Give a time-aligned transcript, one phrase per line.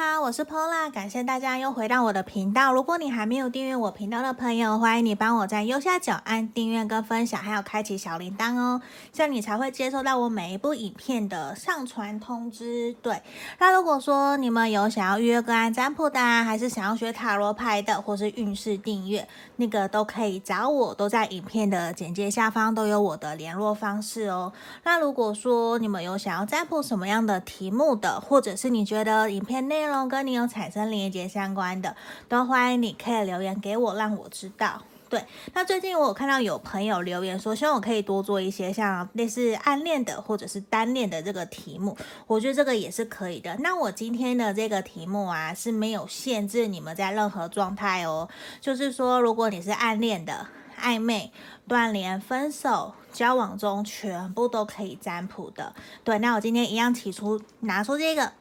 [0.00, 2.72] 好，我是 Pola，感谢大家又回到我的频道。
[2.72, 8.80] 如果你还没有订阅我频道的朋友，欢迎你帮我在右下角按订阅跟分享，还有开启小铃铛哦，
[9.12, 12.96] 这样你才会接收到我每一部影片的上传通知。
[13.02, 13.20] 对，
[13.58, 24.50] 那如果说你们有想要预约个案占卜的，啊还是想要学塔罗牌的，或是运势订阅，那个都可以找我，都在影片的简介下方都有我的联络方式哦。
[24.82, 31.94] 那如果说你们有想要占卜什么样的题目的，或者是你觉得影片内容跟你有产生连接相关的，
[32.28, 34.82] 都欢迎你可以留言给我，让我知道。
[35.08, 41.96] 对，那最近我有看到有朋友留言说，希望我可以多做一些像类似暗恋的或者是单恋的这个题目，
[42.28, 43.56] 我觉得这个也是可以的。
[43.58, 48.28] 那我今天的这个题目啊是没有限制你们在任何状态哦，
[48.62, 50.46] 就是说如果你是暗恋的、
[50.80, 51.32] 暧昧、
[51.66, 55.74] 断联、分手、交往中，全部都可以占卜的。
[56.04, 58.32] 对，那我今天一样提出拿出这个。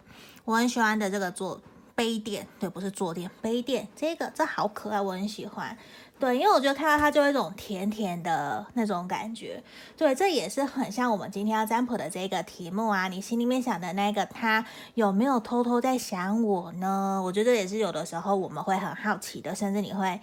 [0.49, 1.61] 我很喜欢的这个坐
[1.93, 5.77] 杯垫，对，不是坐垫，杯垫，这个这好可爱，我很喜欢。
[6.17, 9.63] 对，因为我觉得看到它就有一种甜甜的那种感觉。
[9.95, 13.07] 对，这也是很像我们今天要占卜的这个题目啊。
[13.07, 17.21] 你心里面想的那个他有没有偷偷在想我呢？
[17.23, 20.19] 我觉得也是有的时候我们会很好奇的，甚至你会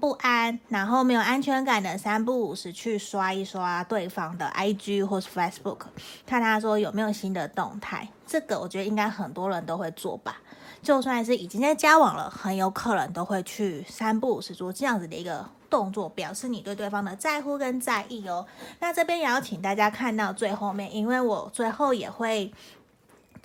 [0.00, 5.78] 不安，然后没有安全感的三不五时去刷一刷对方的 IG 或是 Facebook，
[6.26, 8.08] 看他说有没有新的动态。
[8.26, 10.38] 这个我觉得应该很多人都会做吧，
[10.82, 18.46] 就算是已经在交往了，很有可能都会去三不五时做这样子的一个动作，表示你对对方的在乎跟在意哦。
[18.80, 22.52] 那这边也要请大家看到最后面，因为我最后也会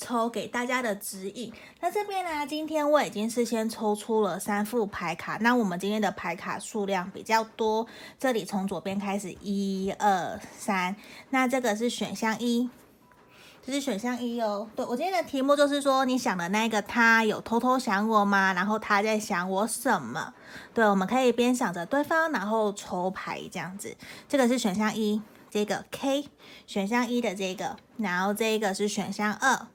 [0.02, 1.53] 抽给大家的指引。
[1.80, 7.85] 那这边呢，今天我已经事先抽出了三副牌卡，那我们今天的牌卡数量比较多，
[8.19, 10.95] 这里从左边开始，一二三，
[11.29, 12.67] 那这个是选项一。
[13.63, 18.53] 这是选项一哦，对，我今天的题目就是说，你想的那个他有偷偷想我吗？
[18.53, 20.33] 然后他在想我什么？
[20.73, 23.95] 对，我们可以边想着对方，然后抽牌这样子。
[24.28, 26.25] 这个是选项一，这个 K，
[26.66, 29.68] 选项一的这个，然后这个是选项二，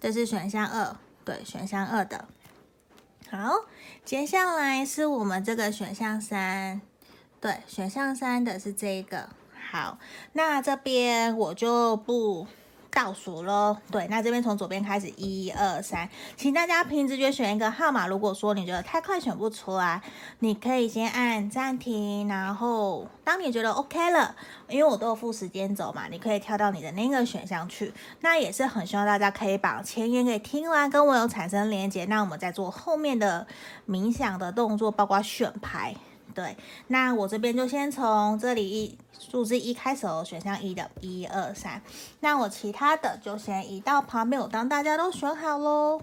[0.00, 2.26] 这是选项二，对，选项二的。
[3.30, 3.66] 好，
[4.04, 6.80] 接下来是我们这个选项三，
[7.40, 9.28] 对，选项三的是这个。
[9.70, 9.98] 好，
[10.32, 12.46] 那这边我就不。
[12.90, 18.06] 倒数喽，对，那这边从左边开始，一二三，请大家凭直觉选一个号码。
[18.06, 20.02] 如果说你觉得太快选不出来，
[20.40, 24.34] 你可以先按暂停，然后当你觉得 OK 了，
[24.68, 27.92] 因为我都有付时间走嘛，你可以跳到你的那个选项去。
[28.20, 32.04] 那也是很希望大家可以把前言给听完，跟我有产生连接。
[32.06, 33.46] 那我们再做后面的
[33.86, 35.94] 冥想的动作，包括选牌。
[36.38, 36.56] 对，
[36.86, 41.82] 那我这边就先从这里一数字一开始哦，选项一的一二三。
[42.20, 46.00] 那我其他的就先移到旁边，我当大家都选好喽。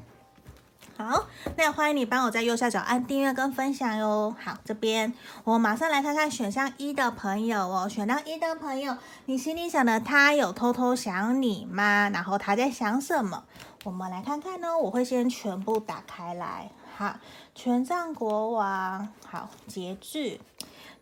[0.98, 4.36] 好，那也欢迎你帮我在右下角按订阅跟分享哟。
[4.44, 5.14] 好，这边
[5.46, 8.98] 我马上来看看选项一的朋友哦，选到一的朋友，
[9.28, 12.10] 你心里想的他有偷偷想你吗？
[12.10, 13.46] 然后他在想什么？
[13.86, 16.70] 我们来看看哦，我会先全部打开来。
[16.98, 17.14] 好，
[17.56, 20.38] 权杖国王，好，节制，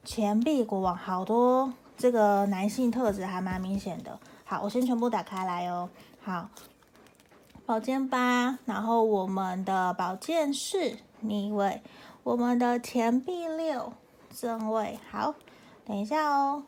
[0.06, 4.20] 钱币国王，好多这个男性特质还蛮明显的。
[4.46, 5.90] 好，我先全部打开来哦。
[6.22, 6.48] 好，
[7.66, 11.82] 宝剑八，然后我们的宝剑四逆位，
[12.22, 13.92] 我们的钱币六
[14.30, 15.00] 正位。
[15.10, 15.34] 好，
[15.84, 16.64] 等一下哦。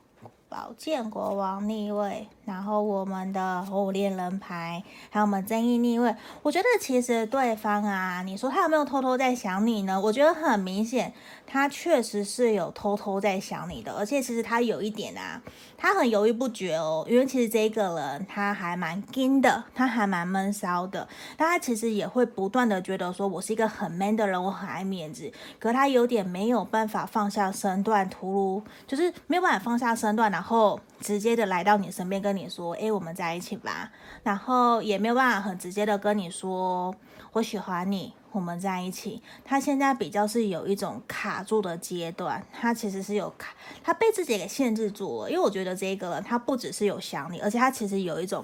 [0.48, 6.16] 宝剑国王逆位，然后我们的哦恋人牌，还有我们正义逆位。
[6.44, 10.00] 我觉得其实对方啊，你说他有没有偷偷在想你呢？
[10.00, 11.12] 我觉得很明显，
[11.46, 15.42] 他确实是有偷偷在想你的，而且其实他有一点啊，
[15.78, 25.30] 他很犹豫不决哦，因为其实这个人他还蛮金的，他还蛮闷骚的，但他其实也会不断的觉得说，我是一个很 man 的人，我很爱面子，
[25.60, 33.90] 可他有点没有办法放下身段，突如就是没有办法放下身段，然后直接的来到你身边跟你说，诶，我们在一起吧，
[34.22, 36.94] 然后也没有办法很直接的跟你说，
[37.32, 38.14] 我喜欢你。
[38.34, 45.32] 我们在一起，他现在比较是有一种卡住的阶段，他其实是有卡，他被自己给限制住了。
[45.32, 48.44] 因为我觉得这个人他不只是有想你，而且他其实有一种，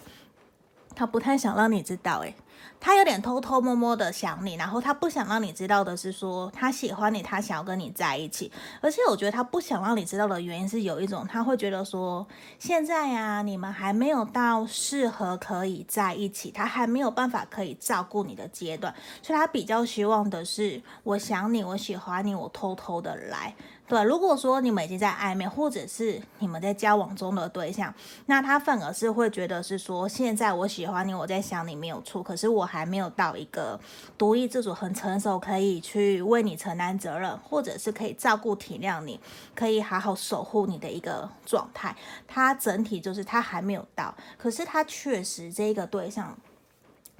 [0.95, 2.33] 他不太想让你知道，诶。
[2.79, 8.51] 他有点偷偷摸摸的想你，然后他不想让你知道的是说他喜欢你，他想要跟你在一起。
[8.81, 12.25] 而且我觉得他不想让你知道的原因是有一种他会觉得说
[12.57, 23.53] 现在呀，你们还没有到适合可以在一起，他还没有办法可以照顾你的阶段，所以他比较希望的是我想你，我喜欢你，我偷偷的来。
[23.87, 27.93] 对，如果说你们已经在暧昧，或者是你们在交往中的对象，
[28.27, 32.40] 那他反而是会觉得是说现在我喜欢你，我在想你没有错，可是。
[32.41, 33.79] 是我还没有到一个
[34.17, 39.19] 独立自主、很成熟，可以去为你承担责任，或者是可以照顾体谅你，
[39.55, 41.95] 可以好好守护你的一个状态。
[42.27, 46.35] 他整体就是他还没有到，可是他确实这个对象。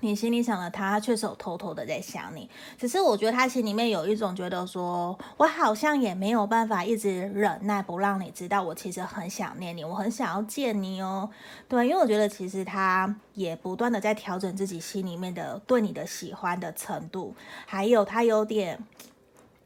[0.02, 2.50] 你心里想的，他确实有偷偷的在想你。
[2.78, 11.30] 只是我觉得他心里面有一种觉得说，我好像也没有办法一直忍耐不让你知道，我其实很想念你，我很想要见你哦。
[11.70, 18.84] 对，因为我觉得其实他也不断的在调整自己心里面的对你的喜欢的程度，还有他有点。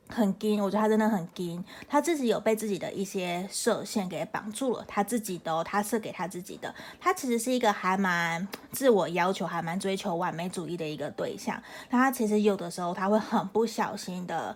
[0.07, 14.55] 很紧，我觉得他真的很紧，他自己有被自己的一些射线给绑住了，他自己的，他射给他自己的，他其实是一个还蛮自我要求，还蛮追求完美主义的一个对象，那他其实有的时候他会很不小心的。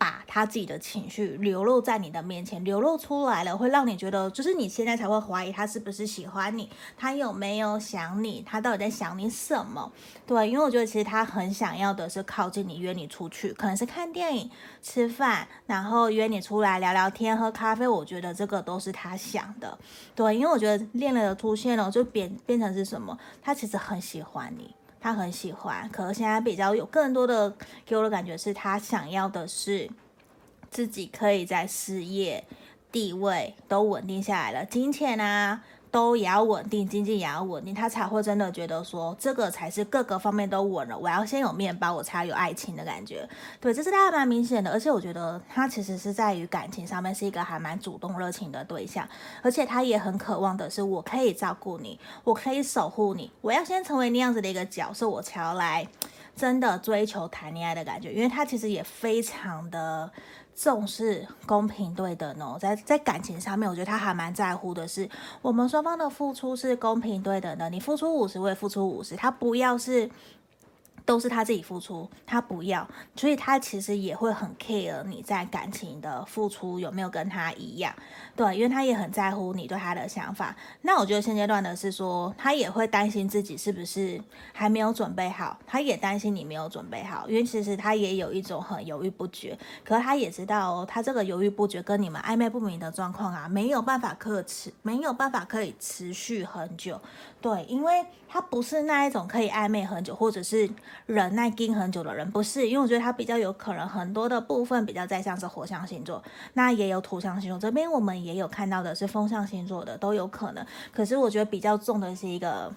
[0.00, 9.92] 把他自己的情绪流露在你的面前，流露出来了，会让你觉得，就是你现在才会怀疑他是不是喜欢你，他有没有想你，他到底在想你什么？
[10.26, 14.50] 对，因为我觉得其实他很想要的是靠近你，约你出去，可能是看电影、
[14.80, 17.86] 吃饭，然后约你出来聊聊天、喝咖啡。
[17.86, 19.78] 我觉得这个都是他想的。
[20.14, 23.18] 对，因为我觉得恋人的出现了，就变变成是什么？
[23.42, 24.74] 他其实很喜欢你。
[25.00, 27.52] 他很喜欢，可是现在比较有更多的
[27.86, 29.90] 给我的感觉是，他想要的是
[30.70, 32.44] 自己可以在事业、
[32.92, 35.62] 地位都稳定下来了，金钱啊。
[35.90, 40.96] 都也要稳定，经济也要稳定，他才会真的觉得说，这个才是各个方面都稳了。
[40.96, 43.28] 我要先有面包，我才有爱情的感觉。
[43.60, 49.08] 对，这是他还蛮明显的，而且我觉得他其实是在于感情上面是一个还蛮主动热情的对象，
[49.42, 55.86] 而且他也很渴望的是，我可以照顾你，我可以守护你，我要先成为那样子的一个角色，我才要来
[56.36, 58.12] 真的追求谈恋爱的感觉。
[58.12, 60.10] 因为他其实也非常的。
[60.62, 65.08] 重视公平对等哦，在在感情上面，我觉得他还蛮在乎的是，
[65.40, 70.10] 我们双方的付出是公平对等的，你付出五十，我也付出五十，他不要是。
[71.10, 77.92] 都是他自己付出，他不要，所以他其实也会很 care 你在感情的付出有没有跟他一样，
[78.36, 80.54] 对，因为他也很在乎你对他的想法。
[80.82, 84.22] 那我觉得现阶段的是说，他也会担心自己是不是
[84.52, 97.00] 还没有准备好，他也担心你没有准备好，因为其实他也有一种很犹豫不决，可是他也知道哦，他这个犹豫不决跟你们暧昧不明的状况啊，没有办法可持，没有办法可以持续很久，
[97.40, 100.68] 对，因为他不是那一种可以暧昧很久，或者是。
[101.06, 106.22] 忍耐盯很久的人不是，因为我觉得他比较有可能很多的部分比较在像是火象星座，
[106.52, 110.64] 那也有土象星座，这边我们也有看到的是风象星座的都有可能。
[110.92, 112.72] 可是我觉得比较重的是一个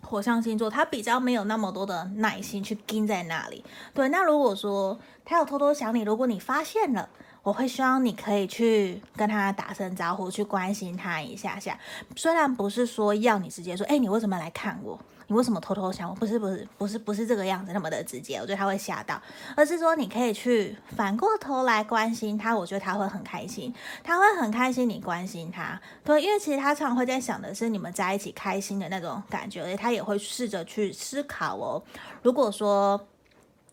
[0.00, 3.62] 火象星座，他比较没有那么多的耐心去盯在那里。
[3.92, 7.06] 对，那如果说他有偷偷想你，如果你发现了，
[7.42, 11.78] 我会希望你可以去跟他打声招呼，去关心他一下下。
[12.16, 14.98] 虽然不是说要你直接说，哎，你为什么来看我？
[15.30, 16.14] 你为什么偷偷想我？
[16.14, 19.20] 不是不是不是不是这个样子那么的直接，我觉得他会吓到，
[19.54, 31.82] 而是说你可以去反过头来关心他，我觉得他会很开心，他会很开心你关心他，对，因为其实他常常会在想的是你们在一起开心的那种感觉，而且他也会试着去思考哦，
[32.22, 32.98] 如果说。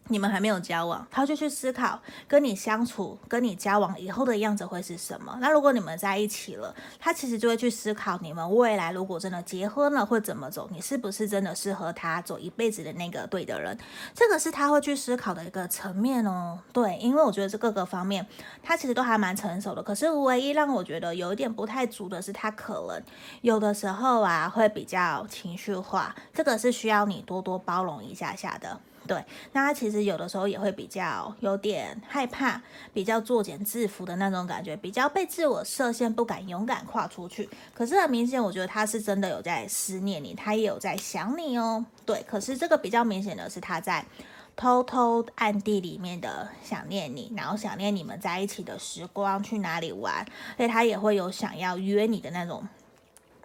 [0.10, 5.36] 你们还没有交往，他就去思考跟你相处、跟你交往以后的样子会是什么。
[5.42, 13.75] 那如果你们在一起了，他其实就会去思考你们未来如果真的结婚了会怎么走，你是不是真的适合他走一辈子的那个对的人？
[14.13, 16.59] 这个是他会去思考的一个层面哦。
[16.71, 18.26] 对，因为我觉得这各个方面
[18.62, 19.81] 他其实都还蛮成熟的。
[19.81, 23.02] 可是唯一让我觉得有一点不太足的是，他可能
[23.42, 28.80] 有的时候啊会比较情绪化，这个是需要你多多包容一下下的。
[29.07, 32.62] 对，那他其实有的时候也会比较有点害怕，
[32.94, 37.50] 比较作茧自缚的那种感觉，比较被自我设限，不敢勇敢跨出去。
[37.74, 41.85] 可是很明显，我觉得他是真的有在思念你，他也有在想你哦。
[42.06, 44.04] 对，可是这个比较明显的是他在
[44.56, 50.26] 偷偷暗地里面的想念你，然后想念你们在一起的时光，去哪里玩，
[50.57, 52.68] 所以他也会有想要约你的那种。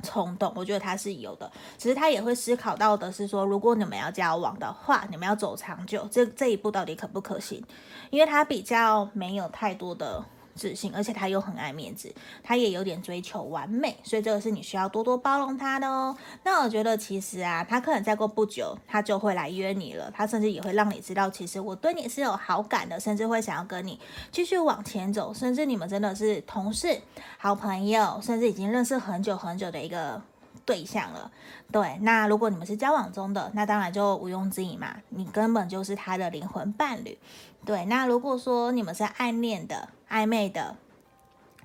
[0.02, 7.64] 冲动，我觉得他是有的，只是他也会思考到的是说，如果你们要交往的话，你们要走长久，这这一步到底可不可行？
[8.11, 10.25] 因为他比较没有太多的。
[10.61, 16.14] 自信，而且他又很爱面子，他也有点追求完美，所以这个是你需要多多包容他的哦。
[16.45, 23.99] 那我觉得其实啊，他可能再过不久，他就会来约你了，他甚至也会让你知道，其实我对你是有好感的，甚至会想要跟你
[24.31, 27.00] 继续往前走，甚至你们真的是同事、
[27.38, 30.21] 好朋友，甚至已经认识很久很久的一个
[30.64, 31.31] 对象了。
[31.73, 37.17] 对，那如果你们是交往中的，那当然就毋庸置疑嘛，你根本就是他的灵魂伴侣。
[37.64, 40.76] 对，那如果说你们是暗恋的、暧昧的，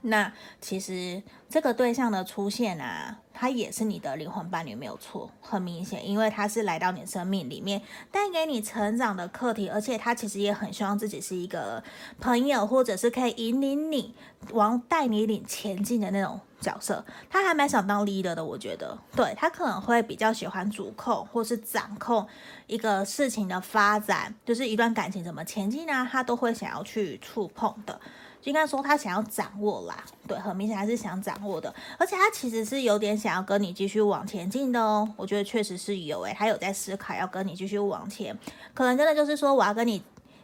[0.08, 0.32] 那
[0.62, 7.82] 其实这个对象的出现啊，他也是你的灵魂伴侣，没有错，很明显，因为他是来到你生命里面，
[8.12, 11.84] 带给你成长的课题，而且他其实也很希望自己是一个
[12.20, 14.14] 朋友，或者是可以引领你
[14.52, 17.04] 往带你领前进的那种角色。
[17.30, 22.28] 他还蛮想当 leader 的，我觉得，对，他可能会比较喜欢主控或是掌控
[22.68, 28.00] 一个事情的发展，就是一段感情怎么前进啊，他都会想要去触碰的。
[28.46, 35.08] 应该说他想要掌握啦，对，很明显还是想掌握的，而且他其实是有点想要跟你继续往前进的哦。
[35.18, 38.38] 我觉得确实是有诶，他有在思考要跟你继续往前，
[38.74, 40.02] 可能真的就是说我要跟你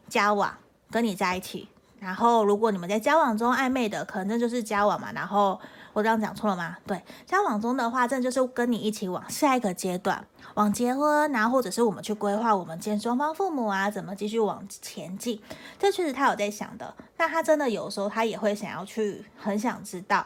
[0.09, 0.55] 交往，
[0.89, 1.67] 跟你在一起，
[2.01, 5.57] 然后如果你们在交往中暧昧的，可能这就是交往嘛，然后。
[5.93, 6.77] 我这样讲错了吗？
[6.87, 15.41] 对，交往中的话，这就是跟你一起往下一个阶段，往结婚，然后或者是我们去规划我们见双方父母啊，怎么继续往前进。
[15.77, 20.25] 这确实他有在想的，但他真的有时候他也会想要去，很想知道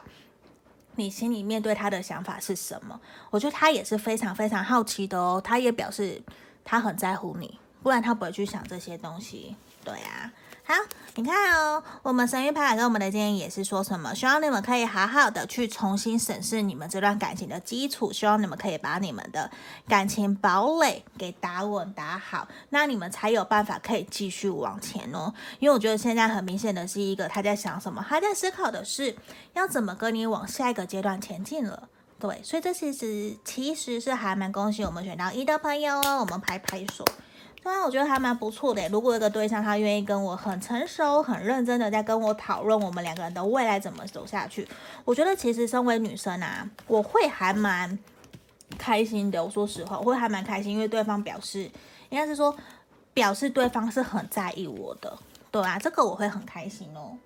[0.97, 3.01] 你心里面对他的想法是什么。
[3.31, 6.21] 我觉得他也是非常非常好奇的哦，他也表示
[6.63, 9.55] 他很在乎你，不然他不会去想这些东西。
[9.83, 10.31] 对啊。
[10.67, 10.73] 好，
[11.13, 14.15] 你看哦，我们神谕牌卡给我们的建议也是说什么？
[14.15, 19.51] 希望你们可以好好的去重新审视你们这段感情的基础，希望你们可以把你们的
[19.87, 25.31] 感情堡垒给打稳打好，那你们才有办法可以继续往前哦。
[25.59, 29.15] 因为我觉得现在很明显的是一个他在想什么，他在思考的是
[29.53, 31.87] 要怎么跟你往下一个阶段前进了。
[32.17, 37.05] 对，所以这其实其实是还蛮恭喜我们选到一的朋友哦，我们拍拍手。
[37.65, 38.87] 对啊，我觉得还蛮不错的。
[38.89, 44.67] 如果一个对象他愿意跟我很成熟、很认真的在跟我讨论我们两个人的未来怎么走下去，
[45.03, 47.97] 我觉得其实身为女生啊，我会还蛮
[48.77, 49.43] 开心的。
[49.43, 51.63] 我说实话，我会还蛮开心，因为对方表示，
[52.09, 52.55] 应该是说
[53.15, 55.17] 表示对方是很在意我的。
[55.49, 57.17] 对啊，这个我会很开心哦。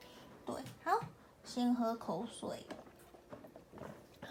[0.45, 0.55] 对，
[0.85, 0.97] 好，
[1.43, 2.47] 先喝口水。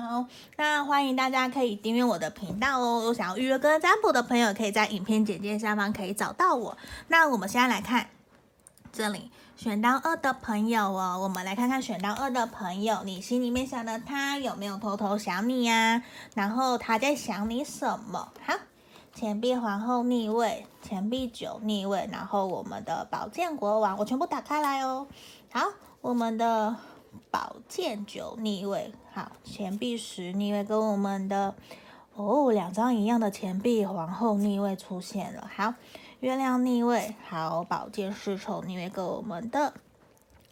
[0.00, 0.26] 好，
[0.56, 3.02] 那欢迎大家可以订阅我的频道哦。
[3.02, 6.78] 有想要预约跟占卜的朋友，可以在影片简介下方可以找到我。
[7.08, 8.08] 那我们现在来看
[8.92, 16.00] 这里选到二的朋友哦，我们来看看选到二的朋友，你心里面想的他有没有偷偷想你呀？
[16.36, 18.28] 然后他在想你什么？
[18.46, 18.54] 好，
[19.12, 25.08] 钱币皇后逆位，钱币九逆位，然后我们的宝剑国王，我全部打开来哦。
[25.50, 25.66] 好，
[26.00, 26.76] 我们的。
[27.30, 31.54] 宝剑九逆位，好，钱币十逆位，跟我们的
[32.14, 35.50] 哦两张一样的钱币皇后逆位出现了。
[35.54, 35.75] 好，
[36.20, 39.75] 月亮逆位，好，宝剑侍从逆位，跟我们的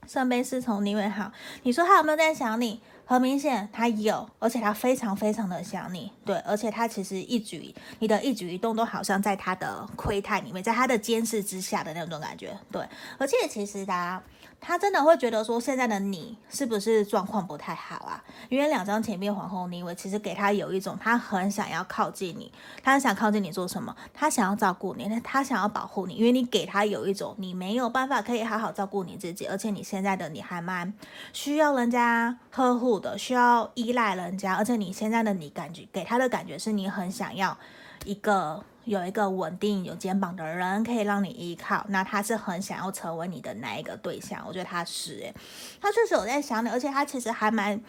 [0.07, 1.09] 圣杯侍从逆位。
[1.09, 1.33] 好，
[1.63, 2.81] 你说他有没有在想你？
[3.09, 6.13] 很明显，他有，而且他非常非常的想你。
[6.25, 12.59] 对，而且他其实一举你的一举一动都好像在他的窥探里面，在他的监视之下的那种感觉。
[12.71, 12.85] 对，
[13.17, 14.21] 而且其实他。
[14.59, 18.25] 他真的会觉得说，现在的你是不是状况不太好啊？
[18.49, 22.51] 因为两张钱币皇后逆位，其实给他有一种他很想要靠近你，
[22.83, 23.95] 他很想靠近你做什么？
[24.15, 30.93] 他想要照顾你，他想要保护你，因为你给他有一种你没有办法可以好好照顾你自己，而且你现在的你还蛮
[31.35, 37.57] 需要人家呵护的，需要依赖人家，而且你现在的你感觉给他的感觉是你很想要
[38.05, 38.65] 一个。
[38.87, 44.41] 有一个稳定有肩膀的人可以让你依靠，那他是很想要成为你的哪一个对象？
[44.47, 45.35] 我觉得他是诶，
[45.81, 47.81] 他确实有在想你，而且他其实还蛮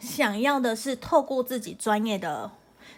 [0.00, 2.48] 想要的是透过自己专业的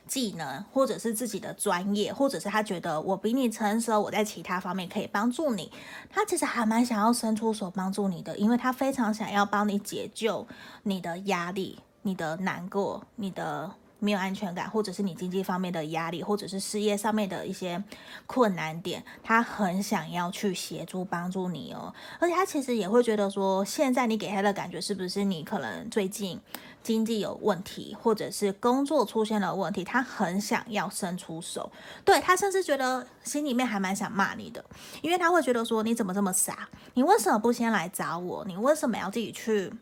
[0.06, 5.70] 技能，或者是自己的专业，或者是他觉得我比你成熟，我在其他方面可以帮助你。
[6.10, 10.46] 他其实还蛮想要伸出手帮助你的，因为他非常想要帮你解救
[10.82, 13.72] 你的压力、你的难过、你的。
[13.98, 17.82] 没有安全感，或者是你经济方面的压力，或者是事业上面的一些
[18.26, 21.92] 困难点，他很想要去协助帮助你哦。
[22.20, 26.38] 而且他其实也会觉得说，现在你给他的感觉是不是你可能最近
[26.86, 31.68] 经济有问题，或者是工作出现了问题，他很想要伸出手。
[32.04, 34.64] 对，他甚至觉得心里面还蛮想骂你的，
[35.02, 36.68] 因为他会觉得说，你怎么这么傻？
[36.94, 38.44] 你为什么不先来找我？
[38.46, 39.72] 你为什么要自己去？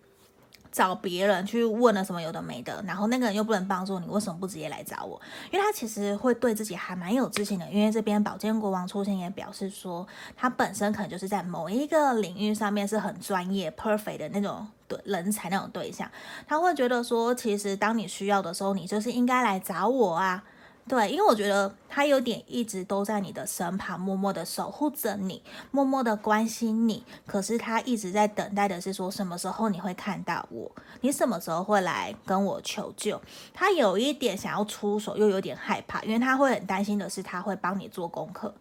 [0.74, 5.20] 找别人去问了什么有的没的，然后那个人又不能帮助你，为什么不直接来找我？
[5.52, 10.04] 因为他其实会对自己还蛮有自信的，因为这边宝剑国王出现也表示说，
[10.36, 16.10] 他本身可能就是在某一个领域上面是很专业、perfect 的那种对人才那种对象，
[16.48, 20.42] 他会觉得说，其实当你需要的时候，你就是应该来找我啊。
[20.86, 27.02] 对，因为我觉得他有点一直都在你的身旁，默默的守护着你，默默的关心你。
[27.26, 30.70] 可是他一直在等待的是说，什么时候你会看到我？
[31.00, 33.20] 你什么时候会来跟我求救？
[33.54, 38.54] 他有一点想要出手，又有点害怕，因为他会很担心的是，他会帮你做功课。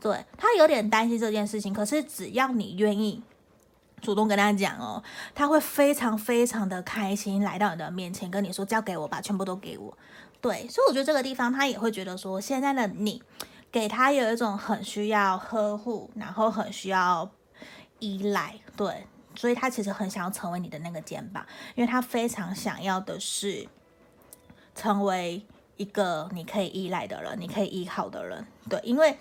[0.00, 1.72] 对，他有点担心这件事情。
[1.72, 3.22] 可是只要你愿意。
[4.00, 5.00] 主动跟他讲哦，
[5.32, 9.96] 他会非常非常的开心来到你的面前，跟你说交给我吧，全部都给我。
[10.42, 13.22] 对，所以我觉得这个地方他也会觉得说，现在的你
[13.70, 17.30] 给他有一种很需要呵护，然后很需要
[18.00, 18.58] 依赖。
[18.76, 23.66] 对，所以他其实很想要成为你的那个肩膀，因为他非常想要的是
[24.74, 25.46] 成为
[25.76, 28.46] 一个你可以依赖的人，你可以依靠的人。
[28.68, 29.16] 对，因为。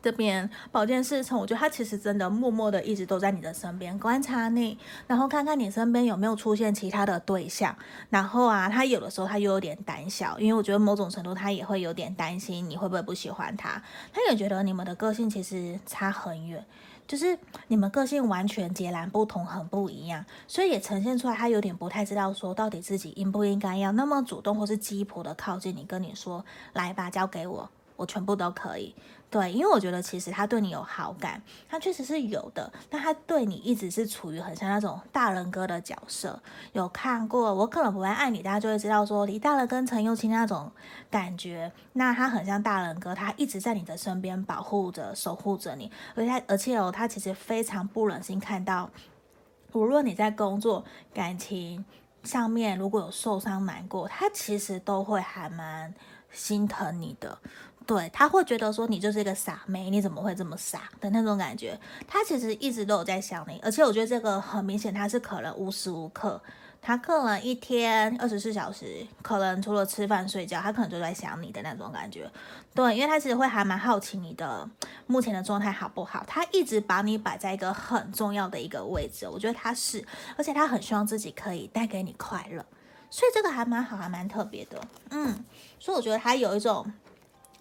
[0.00, 7.76] 这边宝剑侍从，我觉得他其实真的默默的一直都在你的身边观察你，然后看看你身边有没有出现其他的对象。
[8.10, 13.82] 然后啊，他有的时候他又有点胆小，因为我觉得某种程度他也会有点担心你会不会不喜欢他。
[14.12, 16.64] 他也觉得你们的个性其实差很远，
[17.06, 28.94] 就是你们个性完全截然不同，很不一样，所以也呈现出来他有点不太知道说到底自己应不应该要那么主动或是鸡婆的靠近你，跟你说来吧，交给我，我全部都可以。
[29.30, 36.40] 对，因为我觉得其实他对你有好感，他确实是有的，但他对你一直是处于很像那种大人哥的角色。
[36.72, 40.72] 有看过我可能不会爱你，大家就会知道说李大人跟陈又青那种
[41.10, 48.88] 感觉，那他很像大人哥，他一直在你的身边保护着、守护着你，而且而且哦，他其实非常不忍心看到，
[49.72, 50.82] 无论你在工作、
[51.12, 51.84] 感情
[52.22, 55.92] 上面如果有受伤、难过，他其实都会还蛮
[56.30, 57.38] 心疼你的。
[57.88, 61.80] 对，他会觉得说你就是一个傻妹，你怎么会这么傻的那种感觉？
[62.06, 66.38] 他其实一直都有在想你，而且我觉得这个很明显，他是可能无时无刻，
[66.82, 72.30] 他可能一天二十四小时，可能除了吃饭睡觉，他可能就在想你的那种感觉。
[72.74, 74.68] 对，因为他其实会还蛮好奇你的
[75.06, 80.04] 目前的状态好不好，他一直把你摆在一个很重要的一个位置，我觉得他是，
[80.36, 82.62] 而且他很希望自己可以带给你快乐，
[83.08, 84.78] 所以这个还蛮好，还蛮特别的。
[85.08, 85.42] 嗯，
[85.80, 86.92] 所以我觉得他有一种。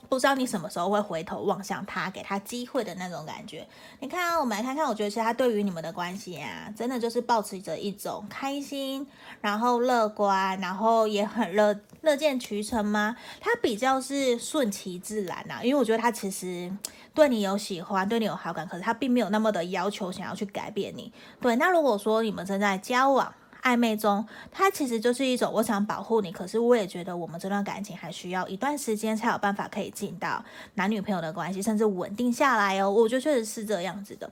[0.09, 3.67] 不知道你什么时候会回头望向他，给他机会的那种感觉。
[3.99, 9.05] 你看啊，我们来看看，我觉得其实他对于你们的关系啊，真的就是抱持着一种开心，
[9.41, 13.15] 然后乐观，然后也很乐乐见其成吗？
[13.41, 16.71] 他比较是顺其自然呐，因为我觉得他其实
[17.13, 21.11] 对你有喜欢，对你有好感，可是他并没有那么的要求想要去改变你。
[21.41, 30.43] 对，那如果说你们正在交往，暧昧中，它其实就是一种我想保护你，可是我也觉得我们这段感情还需要一段时间才有办法可以进到
[30.75, 32.89] 男女朋友的关系，甚至稳定下来哦。
[32.89, 34.29] 我觉得确实是这样子的。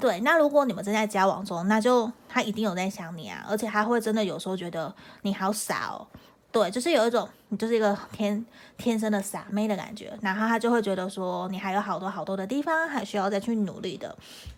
[0.00, 6.06] 对，那如果你们正在交往中，那就他一定有在想你啊，而且他会真的有时候觉得你好傻哦。
[6.50, 8.44] 对，就是有一种你就是一个天
[8.76, 14.14] 天生的傻妹的感觉，然后他就会觉得说你还有好多好多的地方还需要再去努力的。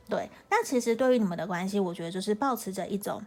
[0.09, 3.23] 对，那其实对于你们的关系，我觉得就是保持着一种。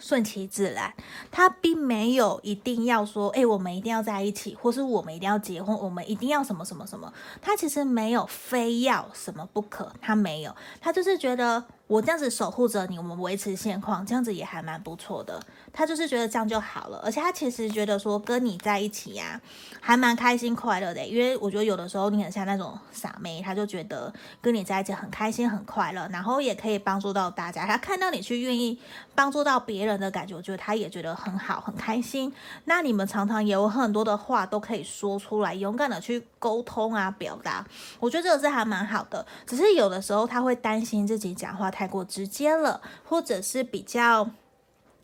[0.00, 0.92] 顺其自然，
[1.30, 7.12] 他并没有一定要说，哎，我们一定要在一起，或是我们一定要结婚，我们一定要什么什么什么。
[7.40, 11.62] 他其实没有非要什么不可，他没有，他就是觉得。
[11.90, 15.42] 我这样子守护着你，我们维持现况，这样子也还蛮不错的。
[15.72, 19.40] 他就是觉得这样就好了，而且他其实觉得说跟你在一起呀、
[19.80, 21.04] 还蛮开心快乐的。
[21.04, 27.66] 因为我觉得有的时候你很像那种傻妹，他就觉得跟你在一起很开心很快乐，然后也可以帮助到大家。
[27.66, 28.78] 他看到你去愿意
[29.16, 32.32] 帮助到别人的感觉，我觉得他也觉得很好很开心。
[32.66, 37.66] 那你们常常也有很多的话都可以说出来，勇敢的去沟通啊，表达。
[37.98, 41.79] 我觉得这个是还蛮好的，只是有的时候他会担心自己讲话太。
[41.80, 44.28] 太过直接了，或者是比较。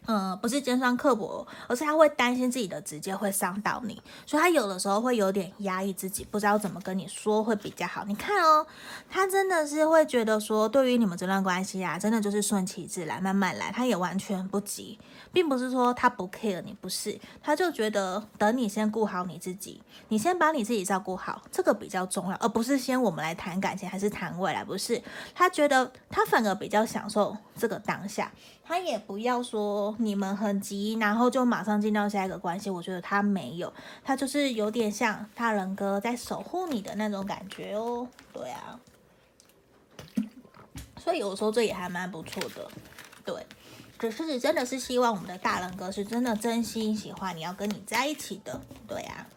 [0.07, 8.05] 嗯，不是尖酸刻薄，而是他会担心自己的直接会伤到你，所以他有的时候会有点压抑自己，不知道怎么跟你说会比较好。
[8.05, 8.66] 你看哦，
[9.11, 14.99] 他真的是会觉得说，对于你们这段关系啊，真的就是顺其自然，慢慢来，他也完全不急，
[15.33, 25.03] 并不是说他不 care 你，不是，他就觉得等你先顾好你自己，你先把你自己照顾好，这个比较重要，而不是先我们来谈感情还是谈未来，不是，
[25.35, 28.31] 他觉得他反而比较享受这个当下。
[28.69, 32.69] 他也不要说你们很急，然后就马上进到下一个关系。
[32.69, 38.09] 我觉得他没有，他就是有点像大人哥在守护你的那种感觉哦。
[38.33, 38.81] 对啊，
[40.99, 42.69] 所以有时候这也还蛮不错的。
[43.25, 43.47] 对，
[43.97, 48.61] 可是真的是希望我们的大人哥是真的真心喜欢你要跟你在一起的。
[48.89, 49.29] 对啊，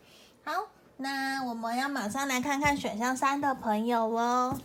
[0.44, 0.54] 好，
[0.98, 4.58] 那我们要马上来看看选项三的朋友哦。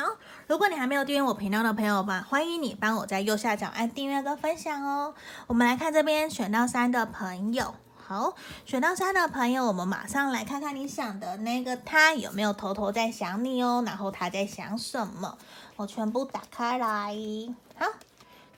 [0.00, 0.16] 好。
[0.46, 5.12] 如果你还没有订阅我频道的朋友吧，欢迎你帮我在右下角按订阅跟分享哦。
[5.48, 8.34] 我们来看这边选到三的朋友，好，
[8.64, 15.36] 选到三的朋友，我们马上来看看你想的那个他有没有偷偷在想你哦，然后他在想什么？
[15.74, 17.16] 我全部打开来，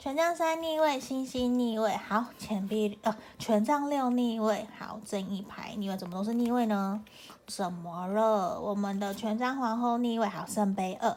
[0.01, 7.03] 权杖三逆位，星星逆位，好，钱币呃，权杖六逆位，好，正义牌逆位，怎么都是逆位呢？
[7.45, 8.59] 怎么了？
[8.59, 11.15] 我们的权杖皇后逆位，好，圣杯二。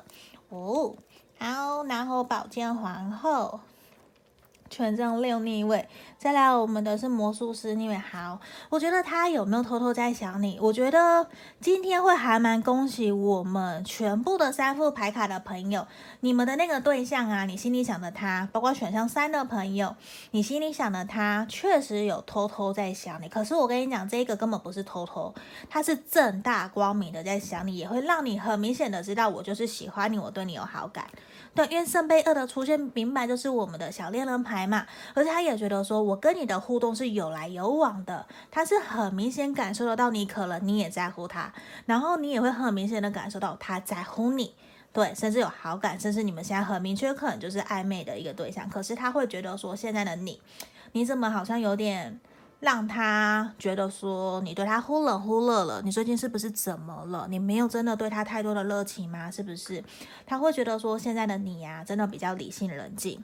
[0.50, 0.94] 哦，
[1.38, 3.58] 好，好，然后宝剑皇后。
[4.70, 7.96] 权杖六逆位，再来我们的是魔术师逆位。
[7.96, 10.58] 好，我觉得他有没有偷偷在想你？
[10.60, 11.28] 我觉得
[11.60, 15.86] 今天会还蛮恭喜我们全部的三副牌卡的朋友，
[16.20, 19.94] 你们的那个对象啊，你心里想的他，包括选项三的朋友，
[20.32, 23.28] 你心里想的他，确实有偷偷在想你。
[23.28, 25.32] 可是我跟你讲，这个根本不是偷偷，
[25.68, 31.06] 他是正大光明的在想你，也会让你很明显的知道，我就是喜欢你，我对你有好感。
[31.54, 41.52] 对，因为圣杯二的出现，明白就是我们的小恋人牌嘛，而且他也觉得说，我跟你的互动是有来有往的，他是很明显感受得到你可能你也在乎他，
[41.86, 44.52] 然后你也会很明显的感受到他在乎你，
[44.92, 50.40] 对，甚至有好感，甚至你们现在很明确可能就是暧昧的一个对象，可是他会觉得说，现在的你，
[50.90, 52.20] 你怎么好像有点。
[52.60, 57.26] 让他觉得说你对他忽冷忽热了，你最近是不是怎么了？
[57.28, 59.30] 你没有真的对他太多的热情吗？
[59.30, 59.84] 是不是？
[60.26, 63.22] 他会觉得说现在的你呀、真的比较理性冷静，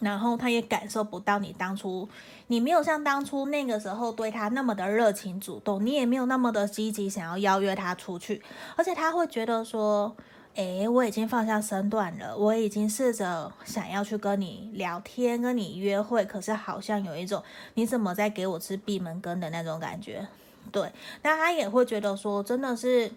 [0.00, 2.08] 然后他也感受不到你当初，
[2.48, 8.42] 你没有像当初那个时候对他那么的热情主动，你也没有那么的积极想要邀约他出去，
[8.76, 10.14] 而且他会觉得说。
[10.56, 17.42] 诶，我已经放下身段了，我已经试着想要去跟你聊天，跟你约会，可是好像有一种
[17.74, 20.26] 你怎么在给我吃闭门羹的那种感觉。
[20.72, 23.10] 对，那他也会觉得说，真的是，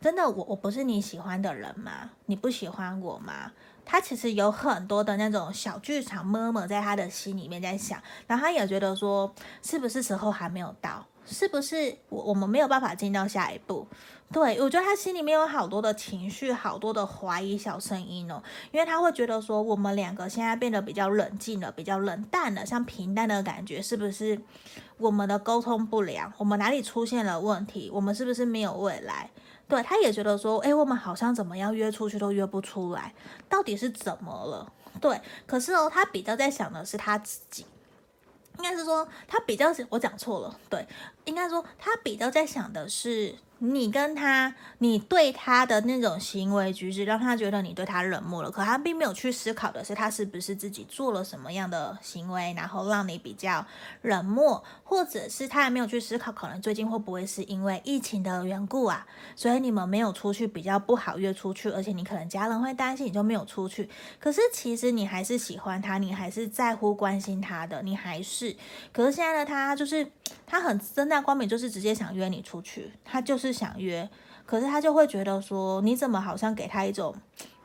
[0.00, 2.10] 真的我我不是你喜欢的人吗？
[2.26, 3.52] 你不喜欢我吗？
[3.84, 11.04] 他其实有很多的那种小剧场妈妈在他的心里面在想，然后他也觉得说，是不是时候还没有到？
[11.26, 13.86] 是不是我我们没有办法进到下一步？
[14.32, 24.40] 对，我觉得他心里面有好多的情绪，好多的怀疑小声音哦，因为他会觉得说，我们两个现在变得比较冷静了，比较冷淡了，像平淡的感觉，是不是
[24.98, 26.32] 我们的沟通不良？
[26.38, 27.90] 我们哪里出现了问题？
[27.92, 29.28] 我们是不是没有未来？
[29.66, 33.12] 对，他也觉得说，诶，我们好像怎么样约出去都约不出来，
[33.48, 34.72] 到底是怎么了？
[35.00, 37.66] 对，可是哦，他比较在想的是他自己。
[38.58, 40.86] 应该是说，他比较，我讲错了，对，
[41.24, 43.34] 应该说他比较在想的是。
[43.62, 48.50] 你跟他，你对他的那种行为举止，让他觉得你对他冷漠了。
[48.50, 53.66] 可他并没有去思考的是，他是不是自己做了什么样的行为，然后让你比较
[54.00, 63.90] 冷漠，或者是他还没有去思考，可能最近会不会是因为疫情的缘故啊，所以你们没有出去，比较不好约出去，而且你可能家人会担心，你就没有出去。
[64.18, 68.56] 可是其实你还是喜欢他，你还是在乎关心他的，你还是。
[68.90, 70.10] 可是现在的他就是
[70.46, 73.49] 他很正大光明，就是直接想约你出去，他就是。
[73.52, 74.08] 想约，
[74.44, 77.14] 可是他就会觉得说，你怎么好像给他一种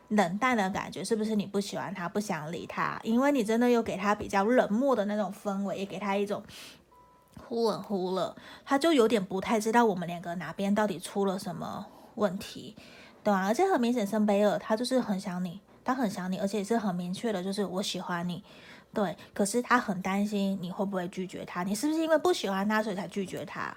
[0.10, 1.04] 冷淡的感觉？
[1.04, 3.00] 是不是你不喜欢他，不想理他？
[3.04, 6.44] 因为你真的又给他比较冷漠的那种氛围，也给他一种
[7.48, 12.76] 忽冷忽热，他就有点不太知道我们两个哪边到底出了什么问题，
[13.24, 13.46] 对吧？
[13.46, 18.44] 而且很明显，圣杯二他就是很想你，他很想你，而且也是很明确的，就是我喜欢你，
[18.94, 19.18] 对。
[19.34, 23.76] 可是他很担心你会不会拒绝他，你是不是因为不喜欢他，所以才拒绝他？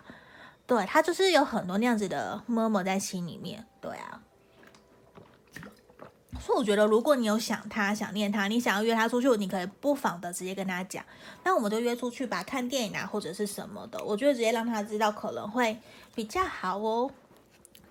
[0.68, 4.20] 对，他就是有很多那样子的 murmur 在心里面，对啊，
[6.38, 11.02] 所以我觉得如果你有想他、想念他，你想要约他出去，你可以不妨的直接跟他讲，
[11.42, 15.81] 那我们就约出去吧，看电影啊或者是什么的，我觉得直接让他知道可能会
[16.14, 17.11] 比较好哦。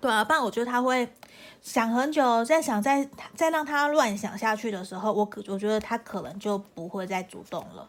[0.00, 1.12] 对啊，不然我觉得他会
[1.60, 7.88] 想很久，在想再再让他乱想下去的时候，我可我觉得他可能就不会再主动了。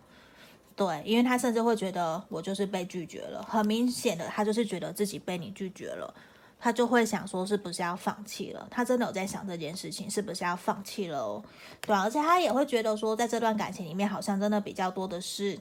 [0.79, 6.13] 对，因为他甚至会觉得我就是被拒绝了，很明显的，他就是觉得自己被你拒绝了，
[6.57, 8.65] 他就会想说是不是要放弃了？
[8.71, 11.43] 他真的有在想这件事情，是不是要放弃了哦？
[11.81, 15.59] 对，而且他也会觉得说，在这段感情里面，好像真的比较多的是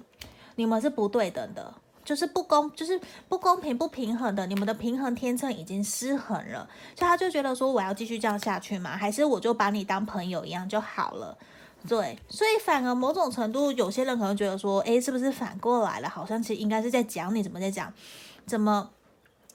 [0.54, 8.96] 你们是不对等的，就是不公，就是不公平、不平衡的，你们的平衡天秤已经失衡了，所以他就觉得说，我要继续这样下去吗？
[8.96, 11.36] 还是我就把你当朋友一样就好了？
[11.86, 16.08] 对，所以反而某种程度，有些人可能觉得说，哎，是不是反过来了？
[16.08, 17.92] 好像其实应该是在讲你，怎么在讲，
[18.46, 18.90] 怎么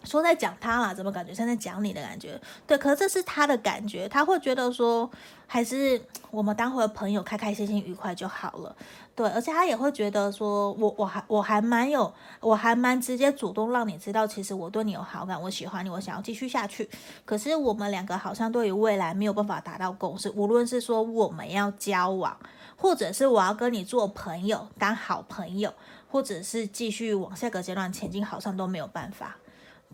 [0.04, 0.94] 说在讲他啦？
[0.94, 2.40] 怎么感觉像在讲你的感觉？
[2.68, 5.10] 对，可是这是他的感觉，他会觉得说，
[5.48, 8.76] 还是我们当回朋友，开开心心、愉快就好了。
[9.16, 16.90] 对，而且他也会觉得说，我我还我还蛮有，我还蛮直接主动让你知道，其实我对你有好感，我喜欢你，我想要继续下去。
[17.24, 22.36] 可是我们两个好像对于未来没有办法达到共识，无论是说我们要交往，
[22.76, 25.72] 或者是我要跟你做朋友，当好朋友，
[26.10, 29.38] 或者是继续往下个阶段前进，好像都没有办法。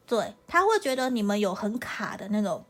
[0.09, 2.65] 对，他会觉得你们有很卡的那种。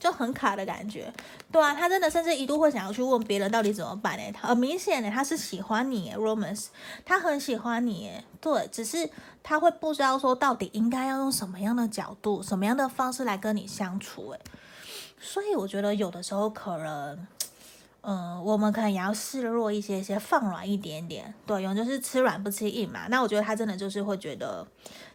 [0.00, 1.12] 就很卡的感觉，
[1.50, 4.32] 对啊，他真的甚至一度会想要去问别人到底怎么办呢？
[4.40, 6.66] 很明显的，他是喜欢你，Romance，
[7.04, 9.10] 他很喜欢你，对，只是
[9.42, 14.40] 他会不知道说到底应该要用什么样的角度、什么样的方式来跟你相处，诶，
[15.18, 17.26] 所以我觉得有的时候可能
[18.00, 21.34] 嗯，我们可能也要示弱一些些，放软一点点。
[21.44, 23.06] 对，有人就是吃软不吃硬嘛。
[23.08, 24.66] 那我觉得他真的就是会觉得，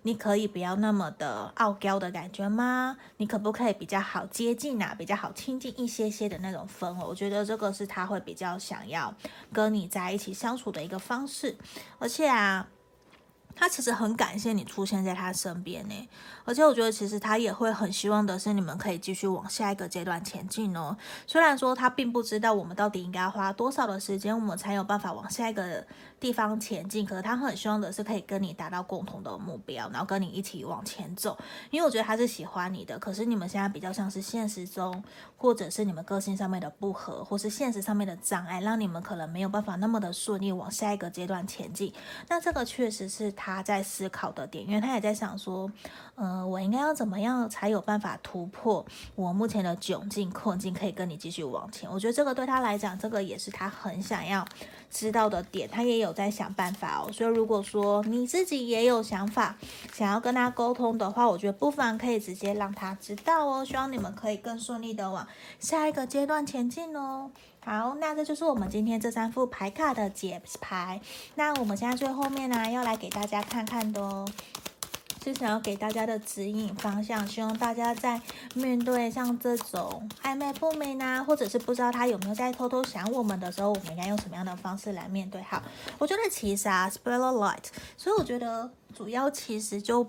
[0.04, 2.98] 你可以不要那么的傲娇的感觉吗？
[3.18, 7.04] 你可不可以比较好接近啊，比较好亲近一些些的那种氛围？
[7.04, 9.14] 我觉得这个是他会比较想要
[9.52, 11.58] 跟你在一起相处的一个方式。
[12.00, 12.68] 而且啊。
[13.56, 16.10] 他其实很感谢你出现在他身边呢，
[16.44, 20.96] 而且我觉得其实他也会很希望的是你们可以继续往下一个阶段前进哦。
[21.28, 25.86] 虽然说他并不知道我们到底应该花多少的时间，我们才有办法往下一个
[26.20, 31.38] 地方前进，可是他很希望的是可以跟你达到共同的目标，然后跟你一起往前走。
[31.70, 35.04] 因为我觉得他是喜欢你的，可是你们现在比较像是现实中，
[35.38, 41.94] 或者是你们个性上面的不合，或是现实上面的障碍，让你们可能没有办法那么的顺利往下一个阶段前进。
[42.28, 45.70] 那这个确实是他在思考的点，因为他也在想说，
[46.16, 51.92] 嗯、我应该要怎么样才有办法突破我目前的窘境困境，可以跟你继续往前。
[51.92, 54.48] 我觉得这个对他来讲，这个也是他很想要
[54.90, 57.12] 知道的点，他也有在想办法哦。
[57.12, 59.58] 所以如果说你自己也有想法，
[59.92, 63.66] 想要跟他沟通的话，我觉得不妨可以直接让他知道哦。
[63.66, 65.28] 希望你们可以更顺利的往
[65.60, 67.30] 下一个阶段前进哦。
[67.66, 71.00] 好，那这就是我们今天这三副牌卡的解牌。
[71.36, 74.28] 那我们现在最后面呢，要来给大家看看的哦，
[75.24, 77.26] 是想要给大家的指引方向。
[77.26, 78.22] 希望大家在
[78.54, 85.42] 面对像这种暧昧不明啊，或者是不知道他有没有在偷偷想我们的时候，我们应该用什么样的方式来面对？
[85.44, 85.64] 好，
[85.98, 87.64] 我觉得其实啊，Spirit Light，
[87.96, 90.04] 所以我觉得主要其实就，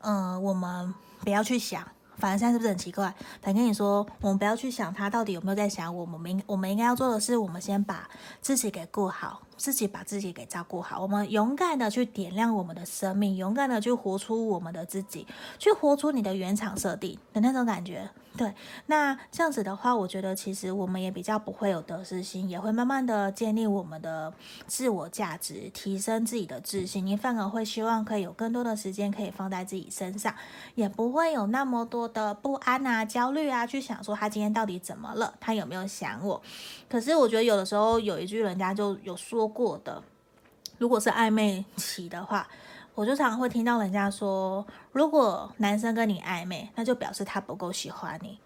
[0.00, 1.86] 嗯、呃，我们不要去想。
[2.20, 3.06] 反正现在是不是很奇怪？
[3.42, 6.10] 反正跟你说，我们不要去想他到底有没有在想我们。
[6.20, 8.06] 我们应我们应该要做的是，我们先把
[8.42, 9.40] 自己给顾好。
[9.60, 15.26] 自己把自己给照顾好，我们勇敢的去点亮我们的生命，勇敢的去活出我们的自己，
[15.58, 18.08] 去活出你的原厂设定的那种感觉。
[18.38, 18.54] 对，
[18.86, 24.32] 那这样子的话，我觉得其实我们也比较不会有得失心，也会慢慢的建立我们的
[24.66, 27.04] 自我价值，提升自己的自信。
[27.04, 30.32] 你反而会希望可以有更多的时间可以放在自己身上，
[30.76, 36.40] 也不会有那么多的不安啊、焦虑啊，去想说他今天到底怎么了，他有没有想我？
[36.88, 39.49] 可是我觉得有的时候有一句人家就有说。
[39.50, 40.02] 过的，
[40.78, 42.48] 如果是暧昧期的话，
[42.94, 48.38] 我就常常会听到人家说，如果男生跟你暧昧，那就表示他不够喜欢你。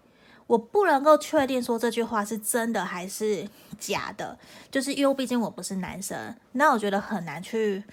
[0.47, 4.37] 我不能够确定说这句话是真的还是假的，
[4.69, 7.83] 就是因为毕竟我不是男生，那我觉得很难去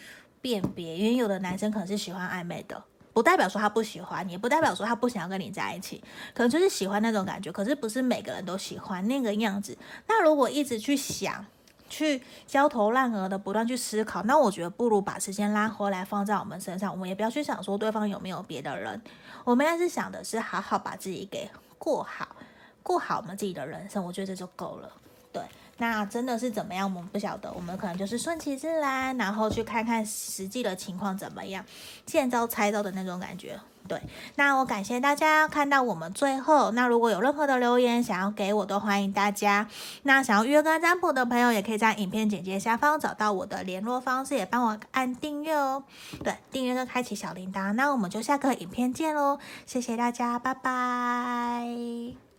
[0.43, 9.75] 辨别，因为有的男生可能是喜欢暧昧的，不代表说他不喜欢你，也不代表说他不想要跟你在一起，可能就是喜欢那种感觉，可是不是每个人都喜欢那个样子。
[10.07, 11.47] 那如果一直去想，
[11.93, 18.99] 去焦头烂额的不断去思考，那我觉得不如把时间拉回来放在我们身上，我们也不要去想说对方有没有别的人，
[19.45, 22.35] 我们要是想的是好好把自己给过好，
[22.83, 24.91] 过好我们自己的人生，我觉得这就够了。
[25.31, 25.43] 对，
[25.83, 31.65] 那真的是怎么样，我们不晓得，我们可能就是顺其自然，然后去看看实际的情况怎么样，
[32.07, 33.59] 见招拆招的那种感觉。
[33.89, 34.01] 对，
[34.37, 36.71] 那我感谢大家看到我们最后。
[36.71, 39.67] 那如果有任何的留言想要给我，都欢迎大家。
[40.05, 45.83] 那想要约个占卜的朋友，也可以在影片简介下方找到我的联络方式，也帮我按订阅哦。
[46.23, 47.73] 对，订阅跟开启小铃铛。
[47.73, 52.32] 那我们就下个影片见喽，谢谢大家，拜拜。